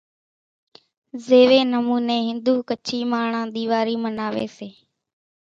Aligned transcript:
زيوي 1.25 1.61
نموني 1.73 2.17
ھندو 2.27 2.55
ڪڇي 2.69 2.99
ماڻۿان 3.11 3.45
ۮيواري 3.55 3.95
مناوي 4.03 4.47
سي 4.57 4.69